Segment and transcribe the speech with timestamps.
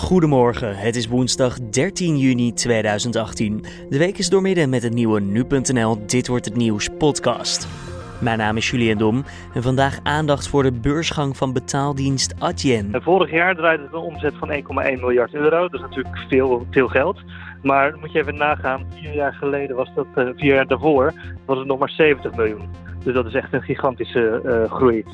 [0.00, 3.64] Goedemorgen, het is woensdag 13 juni 2018.
[3.88, 7.68] De week is doormidden met het nieuwe Nu.nl Dit Wordt Het Nieuws podcast.
[8.20, 9.24] Mijn naam is Julian Dom
[9.54, 13.02] en vandaag aandacht voor de beursgang van betaaldienst Adyen.
[13.02, 14.62] Vorig jaar draaide het een omzet van 1,1
[15.00, 15.68] miljard euro.
[15.68, 17.20] Dat is natuurlijk veel, veel geld.
[17.62, 21.12] Maar moet je even nagaan, vier jaar geleden was dat, uh, vier jaar daarvoor,
[21.46, 22.68] was het nog maar 70 miljoen.
[23.04, 25.04] Dus dat is echt een gigantische uh, groei.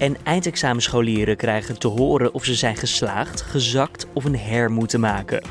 [0.00, 5.42] En eindexamenscholieren krijgen te horen of ze zijn geslaagd, gezakt of een her moeten maken.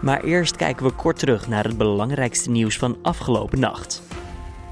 [0.00, 4.02] Maar eerst kijken we kort terug naar het belangrijkste nieuws van afgelopen nacht.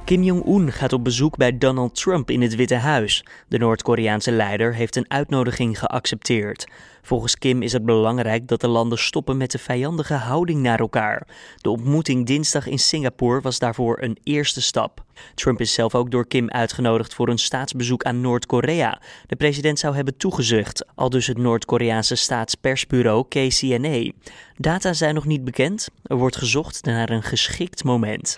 [0.07, 3.25] Kim Jong-un gaat op bezoek bij Donald Trump in het Witte Huis.
[3.49, 6.67] De Noord-Koreaanse leider heeft een uitnodiging geaccepteerd.
[7.03, 11.29] Volgens Kim is het belangrijk dat de landen stoppen met de vijandige houding naar elkaar.
[11.57, 15.05] De ontmoeting dinsdag in Singapore was daarvoor een eerste stap.
[15.35, 19.01] Trump is zelf ook door Kim uitgenodigd voor een staatsbezoek aan Noord-Korea.
[19.27, 24.11] De president zou hebben toegezegd, al dus het Noord-Koreaanse staatspersbureau KCNA.
[24.57, 25.89] Data zijn nog niet bekend.
[26.03, 28.37] Er wordt gezocht naar een geschikt moment.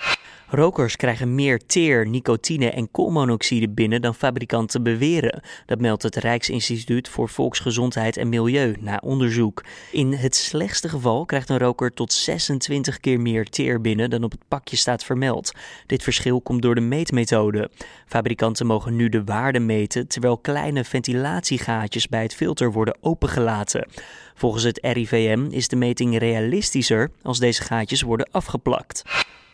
[0.50, 5.42] Rokers krijgen meer teer, nicotine en koolmonoxide binnen dan fabrikanten beweren.
[5.66, 9.64] Dat meldt het Rijksinstituut voor Volksgezondheid en Milieu na onderzoek.
[9.92, 14.30] In het slechtste geval krijgt een roker tot 26 keer meer teer binnen dan op
[14.30, 15.52] het pakje staat vermeld.
[15.86, 17.70] Dit verschil komt door de meetmethode.
[18.06, 23.88] Fabrikanten mogen nu de waarde meten terwijl kleine ventilatiegaatjes bij het filter worden opengelaten.
[24.34, 29.02] Volgens het RIVM is de meting realistischer als deze gaatjes worden afgeplakt.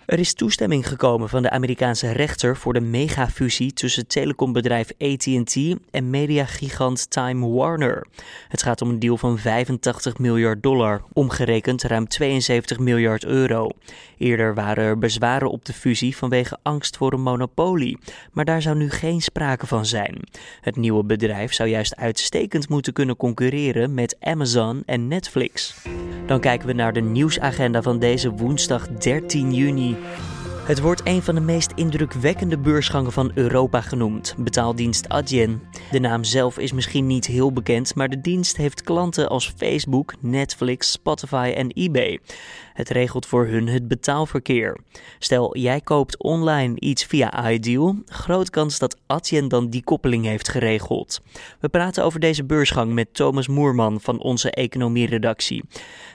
[0.07, 5.57] Er is toestemming gekomen van de Amerikaanse rechter voor de megafusie tussen telecombedrijf AT&T
[5.91, 8.07] en mediagigant Time Warner.
[8.49, 13.69] Het gaat om een deal van 85 miljard dollar, omgerekend ruim 72 miljard euro.
[14.19, 17.99] Eerder waren er bezwaren op de fusie vanwege angst voor een monopolie,
[18.33, 20.21] maar daar zou nu geen sprake van zijn.
[20.61, 25.75] Het nieuwe bedrijf zou juist uitstekend moeten kunnen concurreren met Amazon en Netflix.
[26.27, 29.97] Dan kijken we naar de nieuwsagenda van deze woensdag 13 juni.
[30.65, 35.63] Het wordt een van de meest indrukwekkende beursgangen van Europa genoemd, betaaldienst Adyen.
[35.91, 40.15] De naam zelf is misschien niet heel bekend, maar de dienst heeft klanten als Facebook,
[40.21, 42.21] Netflix, Spotify en eBay.
[42.73, 44.81] Het regelt voor hun het betaalverkeer.
[45.19, 50.49] Stel, jij koopt online iets via Ideal, groot kans dat Adyen dan die koppeling heeft
[50.49, 51.21] geregeld.
[51.61, 55.65] We praten over deze beursgang met Thomas Moerman van onze economieredactie.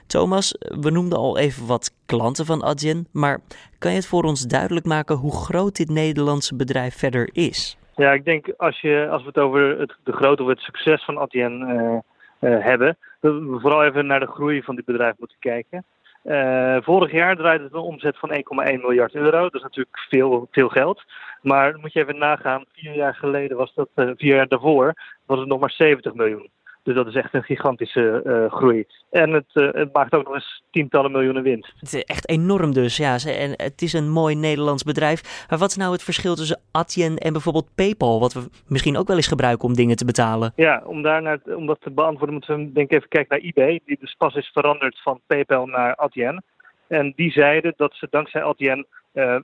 [0.07, 3.41] Thomas, we noemden al even wat klanten van Adyen, maar
[3.79, 7.78] kan je het voor ons duidelijk maken hoe groot dit Nederlandse bedrijf verder is?
[7.95, 11.06] Ja, ik denk als, je, als we het over het, de grootte of het succes
[11.06, 15.13] van Adyen uh, uh, hebben, dat we vooral even naar de groei van dit bedrijf
[15.17, 15.84] moeten kijken.
[16.23, 18.41] Uh, vorig jaar draaide het een omzet van 1,1
[18.81, 19.41] miljard euro.
[19.41, 21.03] Dat is natuurlijk veel, veel geld.
[21.41, 24.94] Maar moet je even nagaan, vier jaar geleden was dat, vier jaar daarvoor,
[25.25, 26.50] was het nog maar 70 miljoen.
[26.84, 28.85] Dus dat is echt een gigantische uh, groei.
[29.12, 31.73] En het, uh, het, maakt ook nog eens tientallen miljoenen winst.
[31.79, 33.17] Het is echt enorm dus, ja.
[33.25, 35.45] En het is een mooi Nederlands bedrijf.
[35.50, 38.19] Maar wat is nou het verschil tussen Adyen en bijvoorbeeld PayPal?
[38.19, 40.53] Wat we misschien ook wel eens gebruiken om dingen te betalen.
[40.56, 43.47] Ja, om, daar naar, om dat te beantwoorden moeten we denk ik even kijken naar
[43.47, 43.79] eBay.
[43.85, 46.44] Die dus pas is veranderd van PayPal naar Adyen.
[46.88, 49.38] En die zeiden dat ze dankzij Adyen uh,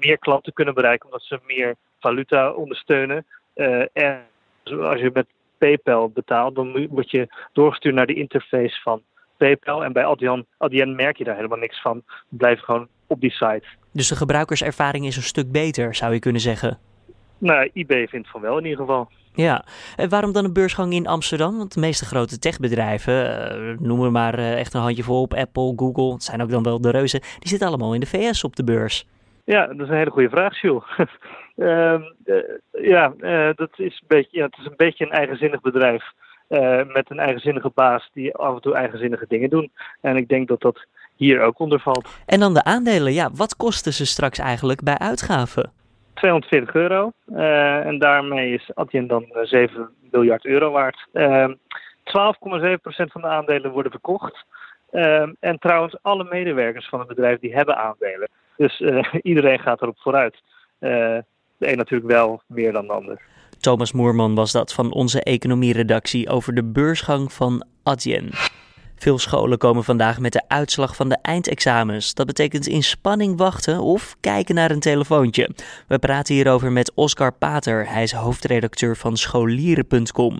[0.00, 1.06] meer klanten kunnen bereiken.
[1.06, 3.26] Omdat ze meer valuta ondersteunen.
[3.92, 4.22] en
[4.64, 5.26] als je met
[5.58, 9.02] PayPal betaalt, dan word je doorgestuurd naar de interface van
[9.36, 9.84] PayPal.
[9.84, 12.02] En bij Adyen, Adyen merk je daar helemaal niks van.
[12.28, 13.64] Blijf gewoon op die site.
[13.92, 16.78] Dus de gebruikerservaring is een stuk beter, zou je kunnen zeggen?
[17.38, 19.08] Nou, eBay vindt van wel in ieder geval.
[19.34, 19.64] Ja,
[19.96, 21.56] en waarom dan een beursgang in Amsterdam?
[21.56, 25.72] Want de meeste grote techbedrijven, uh, noem er maar uh, echt een handjevol op, Apple,
[25.76, 28.56] Google, het zijn ook dan wel de reuzen, die zitten allemaal in de VS op
[28.56, 29.06] de beurs.
[29.44, 30.84] Ja, dat is een hele goede vraag, Jules.
[31.56, 32.00] uh,
[32.92, 36.04] ja, uh, dat is een beetje, ja, het is een beetje een eigenzinnig bedrijf.
[36.48, 39.72] Uh, met een eigenzinnige baas die af en toe eigenzinnige dingen doen.
[40.00, 42.08] En ik denk dat dat hier ook onder valt.
[42.26, 43.12] En dan de aandelen.
[43.12, 45.72] Ja, wat kosten ze straks eigenlijk bij uitgaven?
[46.14, 47.12] 240 euro.
[47.82, 51.06] en daarmee is Adyen dan 7 miljard euro waard.
[51.12, 51.12] 12,7%
[52.84, 54.44] van de aandelen worden verkocht.
[55.40, 58.28] en trouwens, alle medewerkers van het bedrijf die hebben aandelen.
[58.56, 60.34] Dus uh, iedereen gaat erop vooruit.
[60.80, 60.90] Uh,
[61.58, 63.20] de een natuurlijk wel meer dan de ander.
[63.60, 68.30] Thomas Moerman was dat van onze economieredactie over de beursgang van Adyen.
[68.96, 72.14] Veel scholen komen vandaag met de uitslag van de eindexamens.
[72.14, 75.50] Dat betekent in spanning wachten of kijken naar een telefoontje.
[75.88, 77.88] We praten hierover met Oscar Pater.
[77.88, 80.38] Hij is hoofdredacteur van scholieren.com.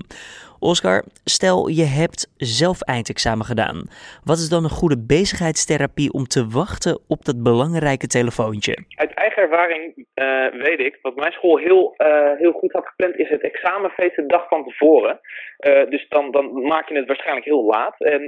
[0.73, 3.79] Oscar, stel je hebt zelf eindexamen gedaan.
[4.25, 8.75] Wat is dan een goede bezigheidstherapie om te wachten op dat belangrijke telefoontje?
[9.03, 13.19] Uit eigen ervaring uh, weet ik, wat mijn school heel, uh, heel goed had gepland,
[13.19, 15.21] is het examenfeest de dag van tevoren.
[15.59, 17.95] Uh, dus dan, dan maak je het waarschijnlijk heel laat.
[17.99, 18.23] En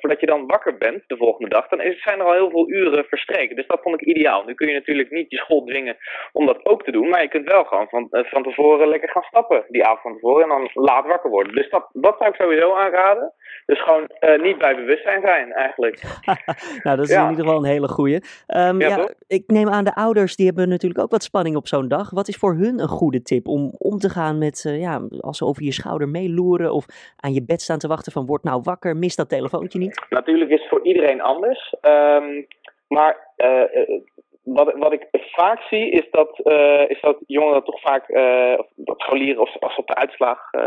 [0.00, 3.04] voordat je dan wakker bent de volgende dag, dan zijn er al heel veel uren
[3.04, 3.56] verstreken.
[3.56, 4.44] Dus dat vond ik ideaal.
[4.44, 5.96] Nu kun je natuurlijk niet je school dwingen
[6.32, 9.22] om dat ook te doen, maar je kunt wel gewoon van, van tevoren lekker gaan
[9.22, 11.54] stappen die avond van tevoren en dan laat wakker worden.
[11.54, 13.32] Dus dat, dat zou ik sowieso aanraden.
[13.66, 14.08] Dus gewoon
[14.42, 16.02] niet bij bewustzijn zijn eigenlijk.
[16.84, 18.14] nou, dat is in ieder geval een hele goeie.
[18.14, 21.68] Um, ja, ja ik neem aan de ouders, die hebben natuurlijk ook wat spanning op
[21.68, 22.10] zo'n dag.
[22.10, 25.38] Wat is voor hun een goede tip om om te gaan met, uh, ja, als
[25.38, 26.84] ze over je schouder meeloeren of
[27.16, 30.04] aan je bed staan te wachten van word nou wakker, mis dat telefoontje niet?
[30.08, 31.74] Natuurlijk is het voor iedereen anders.
[31.82, 32.46] Um,
[32.88, 34.00] maar uh,
[34.44, 39.00] wat, wat ik vaak zie is dat, uh, is dat jongeren toch vaak, uh, dat
[39.00, 40.62] scholieren als ze op de, uitslag, uh,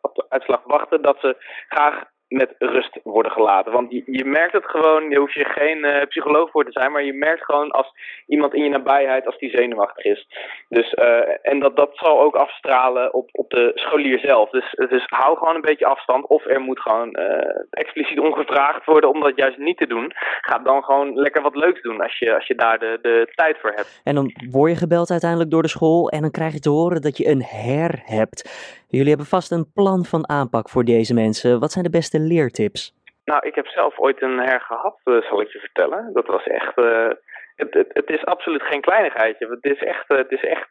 [0.00, 1.36] op de uitslag wachten, dat ze
[1.68, 3.72] graag met rust worden gelaten.
[3.72, 6.92] Want je, je merkt het gewoon, je hoeft je geen uh, psycholoog voor te zijn,
[6.92, 7.92] maar je merkt gewoon als
[8.26, 10.26] iemand in je nabijheid, als die zenuwachtig is.
[10.68, 14.50] Dus, uh, en dat, dat zal ook afstralen op, op de scholier zelf.
[14.50, 16.26] Dus, dus hou gewoon een beetje afstand.
[16.26, 17.26] Of er moet gewoon uh,
[17.70, 20.12] expliciet ongevraagd worden om dat juist niet te doen.
[20.40, 23.58] Ga dan gewoon lekker wat leuks doen als je, als je daar de, de tijd
[23.60, 24.00] voor hebt.
[24.04, 27.02] En dan word je gebeld uiteindelijk door de school en dan krijg je te horen
[27.02, 28.42] dat je een her hebt.
[28.88, 31.60] Jullie hebben vast een plan van aanpak voor deze mensen.
[31.60, 32.94] Wat zijn de beste leertips?
[33.24, 36.10] Nou, ik heb zelf ooit een her gehad, uh, zal ik je vertellen.
[36.12, 36.78] Dat was echt.
[36.78, 37.08] Uh,
[37.56, 39.46] het, het, het, is absoluut geen kleinigheidje.
[39.48, 40.68] Het is echt, uh, het is echt,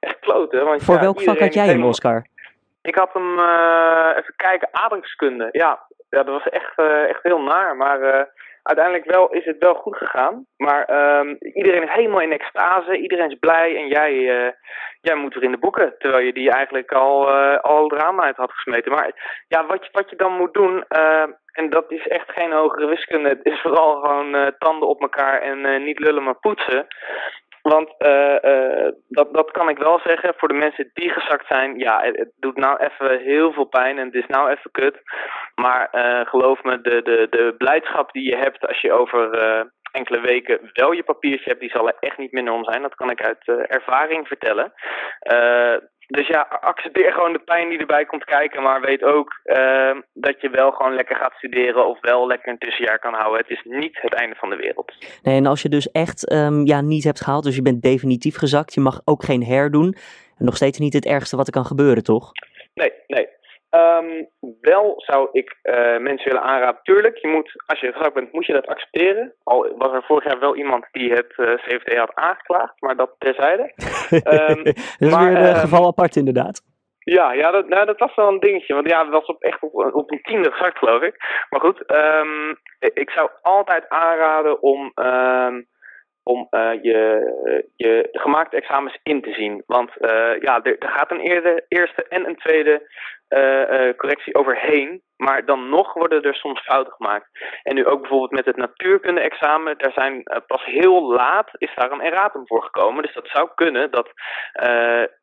[0.00, 0.64] echt kloten.
[0.64, 2.26] Want, voor ja, welk vak had jij hem, Oscar?
[2.82, 3.32] Ik had hem,
[4.18, 5.48] even kijken, ademskunde.
[5.52, 6.78] Ja, ja dat was echt,
[7.08, 7.76] echt heel naar.
[7.76, 8.28] Maar
[8.64, 10.46] uiteindelijk wel, is het wel goed gegaan.
[10.56, 10.82] Maar
[11.18, 14.50] um, iedereen is helemaal in extase, iedereen is blij en jij, uh,
[15.00, 15.94] jij moet er in de boeken.
[15.98, 18.92] Terwijl je die eigenlijk al, uh, al het uit had gesmeten.
[18.92, 22.52] Maar ja, wat je, wat je dan moet doen, uh, en dat is echt geen
[22.52, 23.28] hogere wiskunde.
[23.28, 26.86] Het is vooral gewoon tanden op elkaar en niet lullen maar poetsen.
[27.72, 30.34] Want uh, dat, dat kan ik wel zeggen.
[30.36, 33.98] Voor de mensen die gezakt zijn, ja, het, het doet nou even heel veel pijn
[33.98, 34.96] en het is nou even kut.
[35.54, 39.30] Maar uh, geloof me, de, de, de blijdschap die je hebt als je over
[39.92, 42.82] enkele weken wel je papiertje hebt, die zal er echt niet minder om zijn.
[42.82, 44.72] Dat kan ik uit ervaring vertellen.
[46.06, 50.40] Dus ja, accepteer gewoon de pijn die erbij komt kijken, maar weet ook uh, dat
[50.40, 53.40] je wel gewoon lekker gaat studeren of wel lekker een tussenjaar kan houden.
[53.40, 54.92] Het is niet het einde van de wereld.
[55.22, 58.36] Nee, en als je dus echt um, ja, niet hebt gehaald, dus je bent definitief
[58.36, 59.96] gezakt, je mag ook geen herdoen.
[60.38, 62.32] Nog steeds niet het ergste wat er kan gebeuren, toch?
[62.74, 63.28] Nee, nee.
[63.74, 64.28] Um,
[64.60, 68.46] wel zou ik uh, mensen willen aanraden, tuurlijk, je moet, als je gezakt bent, moet
[68.46, 69.34] je dat accepteren.
[69.44, 73.14] Al was er vorig jaar wel iemand die het uh, eh, had aangeklaagd, maar dat
[73.18, 73.72] terzijde.
[74.10, 76.62] um, dat is maar, weer een uh, geval apart inderdaad.
[76.98, 78.74] Ja, ja dat, nou, dat was wel een dingetje.
[78.74, 81.16] Want ja, het was op, echt op, op een tiende gezakt, geloof ik.
[81.50, 84.92] Maar goed, um, ik zou altijd aanraden om
[86.24, 89.62] om uh, je, je gemaakte examens in te zien.
[89.66, 91.20] Want uh, ja, er, er, gaat een
[91.68, 92.88] eerste en een tweede
[93.28, 95.02] uh, correctie overheen.
[95.16, 97.28] Maar dan nog worden er soms fouten gemaakt.
[97.62, 99.78] En nu ook bijvoorbeeld met het natuurkunde-examen.
[99.78, 103.02] Daar zijn pas heel laat is daar een erratum voor gekomen.
[103.02, 104.10] Dus dat zou kunnen dat,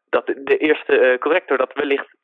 [0.09, 2.15] dat de eerste corrector dat wellicht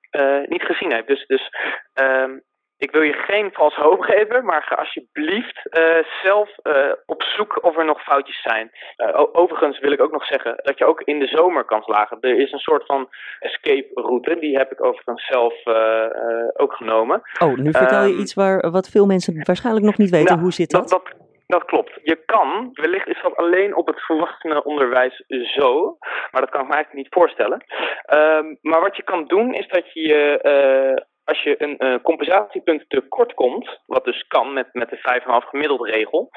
[0.45, 1.07] niet gezien heeft.
[1.07, 1.49] Dus, dus
[1.93, 2.37] ehm,
[2.77, 7.63] ik wil je geen vals hoop geven, maar ga alsjeblieft uh, zelf uh, op zoek
[7.63, 8.71] of er nog foutjes zijn.
[8.97, 12.17] Uh, overigens wil ik ook nog zeggen dat je ook in de zomer kan slagen.
[12.19, 13.09] Er is een soort van
[13.39, 15.53] escape route, die heb ik overigens zelf
[16.53, 17.21] ook genomen.
[17.39, 20.27] Oh, nu vertel je um, iets waar, wat veel mensen waarschijnlijk nog niet weten.
[20.27, 20.89] Nou, Hoe zit dat?
[20.89, 21.15] dat, dat
[21.47, 21.99] dat klopt.
[22.03, 25.97] Je kan, wellicht is dat alleen op het volwassenenonderwijs zo,
[26.31, 27.63] maar dat kan ik me eigenlijk niet voorstellen.
[28.13, 32.85] Um, maar wat je kan doen is dat je uh, als je een uh, compensatiepunt
[32.87, 34.97] tekort komt, wat dus kan met, met de
[35.43, 36.29] 5,5 gemiddeld regel,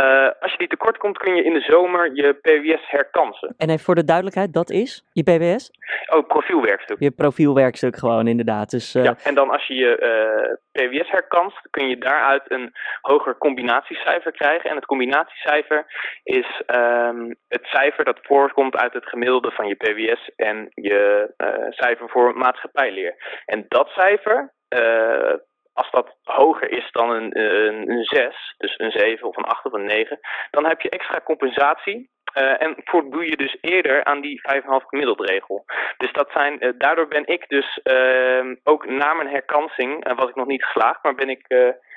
[0.00, 3.54] uh, als je die tekort komt kun je in de zomer je PWS herkansen.
[3.56, 5.70] En even voor de duidelijkheid, dat is je PWS?
[6.14, 6.96] Oh, profielwerkstuk.
[7.00, 8.70] Je profielwerkstuk gewoon inderdaad.
[8.70, 9.04] Dus, uh...
[9.04, 14.70] Ja, en dan als je je PWS herkanst, kun je daaruit een hoger combinatiecijfer krijgen.
[14.70, 15.86] En het combinatiecijfer
[16.22, 21.30] is um, het cijfer dat voorkomt uit het gemiddelde van je PWS en je
[21.70, 23.42] cijfer voor maatschappijleer.
[23.44, 25.34] En dat cijfer uh,
[25.72, 29.64] als dat hoger is dan een, een, een 6, dus een 7 of een 8
[29.64, 30.18] of een 9,
[30.50, 32.10] dan heb je extra compensatie.
[32.38, 35.64] Uh, en voldoe je dus eerder aan die 5,5 gemiddeld regel.
[35.96, 40.34] Dus dat zijn, uh, daardoor ben ik dus uh, ook na mijn herkansing, was ik
[40.34, 41.46] nog niet geslaagd, maar ben ik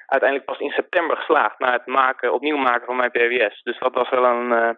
[0.05, 3.61] uiteindelijk pas in september geslaagd na het maken, opnieuw maken van mijn PWS.
[3.63, 4.77] Dus dat was wel een,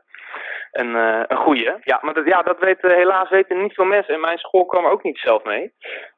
[0.71, 0.95] een,
[1.27, 1.77] een goede.
[1.81, 4.13] Ja, maar dat, ja, dat weten, helaas weten niet veel mensen.
[4.13, 5.73] En mijn school kwam er ook niet zelf mee.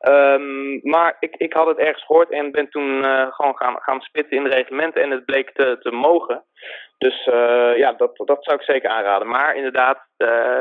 [0.08, 4.38] Um, maar ik, ik had het ergens gehoord en ben toen gewoon gaan, gaan spitten
[4.38, 5.02] in de reglementen.
[5.02, 6.46] En het bleek te, te mogen.
[6.98, 7.24] Dus
[7.76, 9.28] ja, dat, dat zou ik zeker aanraden.
[9.28, 10.08] Maar inderdaad,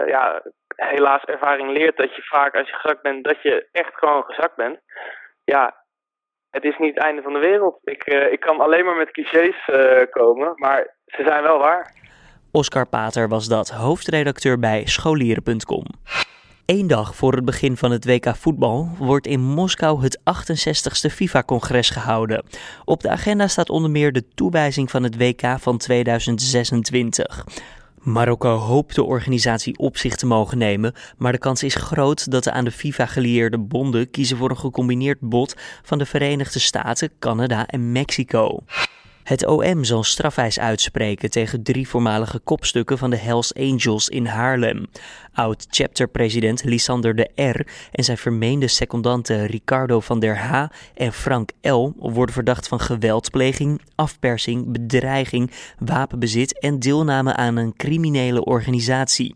[0.07, 0.43] ja,
[0.77, 4.57] helaas ervaring leert dat je vaak als je gezakt bent, dat je echt gewoon gezakt
[4.57, 4.81] bent.
[5.45, 5.85] Ja,
[6.51, 7.79] het is niet het einde van de wereld.
[7.85, 9.69] Ik, ik kan alleen maar met clichés
[10.11, 11.93] komen, maar ze zijn wel waar.
[12.55, 15.85] Oscar Pater was dat, hoofdredacteur bij scholieren.com.
[16.67, 21.91] Eén dag voor het begin van het WK voetbal wordt in Moskou het 68ste FIFA-congres
[21.91, 22.45] gehouden.
[22.85, 27.45] Op de agenda staat onder meer de toewijzing van het WK van 2026.
[27.99, 32.45] Marokko hoopt de organisatie op zich te mogen nemen, maar de kans is groot dat
[32.45, 37.11] de aan de FIFA gelieerde bonden kiezen voor een gecombineerd bod van de Verenigde Staten,
[37.19, 38.59] Canada en Mexico.
[39.23, 44.87] Het OM zal strafeis uitspreken tegen drie voormalige kopstukken van de Hells Angels in Haarlem.
[45.33, 47.67] Oud-chapter-president Lisander de R.
[47.93, 50.67] en zijn vermeende secondanten Ricardo van der H.
[50.95, 51.93] en Frank L.
[51.99, 59.35] worden verdacht van geweldpleging, afpersing, bedreiging, wapenbezit en deelname aan een criminele organisatie.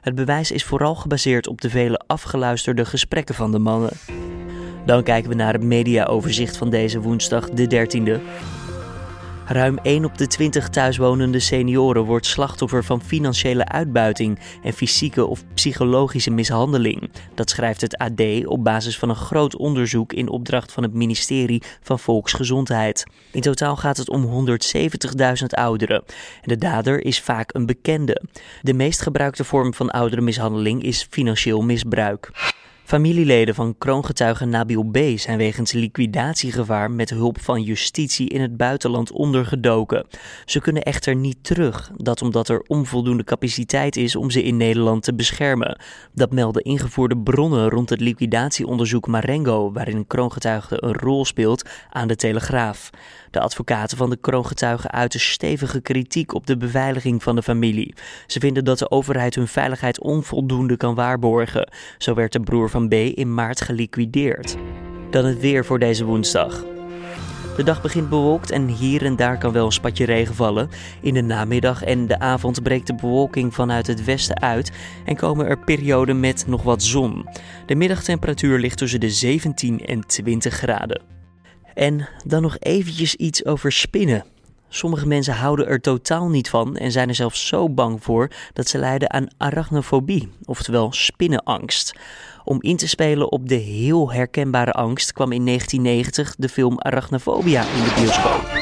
[0.00, 3.92] Het bewijs is vooral gebaseerd op de vele afgeluisterde gesprekken van de mannen.
[4.86, 8.20] Dan kijken we naar het mediaoverzicht van deze woensdag, de 13e.
[9.46, 15.44] Ruim 1 op de 20 thuiswonende senioren wordt slachtoffer van financiële uitbuiting en fysieke of
[15.54, 17.10] psychologische mishandeling.
[17.34, 21.62] Dat schrijft het AD op basis van een groot onderzoek in opdracht van het ministerie
[21.82, 23.04] van Volksgezondheid.
[23.32, 26.02] In totaal gaat het om 170.000 ouderen.
[26.42, 28.22] En de dader is vaak een bekende.
[28.60, 32.30] De meest gebruikte vorm van ouderenmishandeling is financieel misbruik.
[32.84, 34.98] Familieleden van kroongetuige Nabil B.
[35.16, 40.06] zijn wegens liquidatiegevaar met hulp van justitie in het buitenland ondergedoken.
[40.44, 45.02] Ze kunnen echter niet terug, dat omdat er onvoldoende capaciteit is om ze in Nederland
[45.02, 45.80] te beschermen.
[46.12, 52.16] Dat melden ingevoerde bronnen rond het liquidatieonderzoek Marengo, waarin kroongetuige een rol speelt, aan de
[52.16, 52.90] Telegraaf.
[53.30, 57.94] De advocaten van de kroongetuigen uiten stevige kritiek op de beveiliging van de familie.
[58.26, 61.72] Ze vinden dat de overheid hun veiligheid onvoldoende kan waarborgen.
[61.98, 64.56] Zo werd de broer van B in maart geliquideerd.
[65.10, 66.64] Dan het weer voor deze woensdag.
[67.56, 70.70] De dag begint bewolkt en hier en daar kan wel een spatje regen vallen.
[71.02, 74.72] In de namiddag en de avond breekt de bewolking vanuit het westen uit
[75.04, 77.28] en komen er perioden met nog wat zon.
[77.66, 81.02] De middagtemperatuur ligt tussen de 17 en 20 graden.
[81.74, 84.24] En dan nog eventjes iets over spinnen.
[84.68, 88.68] Sommige mensen houden er totaal niet van en zijn er zelfs zo bang voor dat
[88.68, 91.92] ze lijden aan arachnofobie, oftewel spinnenangst.
[92.44, 97.62] Om in te spelen op de heel herkenbare angst kwam in 1990 de film Arachnophobia
[97.62, 98.60] in de bioscoop.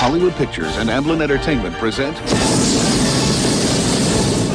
[0.00, 2.16] Hollywood Pictures and Amblin Entertainment present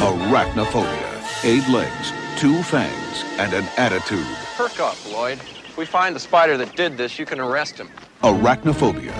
[0.00, 1.08] Arachnophobia.
[1.44, 4.26] Eight legs, two fangs and an attitude.
[4.56, 5.38] Perk up, Lloyd.
[5.68, 7.88] If we find the spider that did this, you can arrest him.
[8.22, 9.14] Arachnophobia,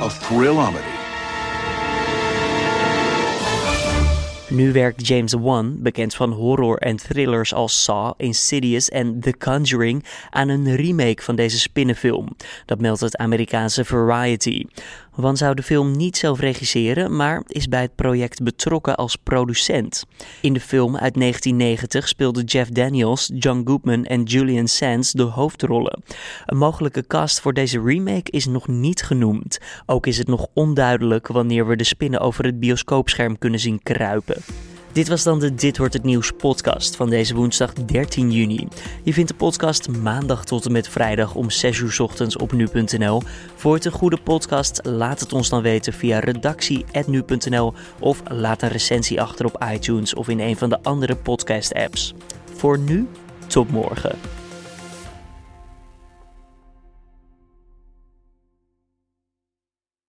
[0.00, 1.01] a thrillometer.
[4.52, 10.04] Nu werkt James Wan, bekend van horror en thrillers als Saw, Insidious en The Conjuring,
[10.30, 12.28] aan een remake van deze spinnenfilm.
[12.66, 14.64] Dat meldt het Amerikaanse Variety.
[15.14, 20.04] Wan zou de film niet zelf regisseren, maar is bij het project betrokken als producent.
[20.40, 26.02] In de film uit 1990 speelden Jeff Daniels, John Goodman en Julian Sands de hoofdrollen.
[26.46, 29.58] Een mogelijke cast voor deze remake is nog niet genoemd.
[29.86, 34.42] Ook is het nog onduidelijk wanneer we de spinnen over het bioscoopscherm kunnen zien kruipen.
[34.92, 38.68] Dit was dan de Dit wordt het nieuws podcast van deze woensdag 13 juni.
[39.02, 43.22] Je vindt de podcast maandag tot en met vrijdag om 6 uur ochtends op nu.nl.
[43.54, 48.68] Voor het een goede podcast, laat het ons dan weten via redactie@nu.nl of laat een
[48.68, 52.14] recensie achter op iTunes of in een van de andere podcast apps.
[52.56, 53.08] Voor nu,
[53.46, 54.41] tot morgen.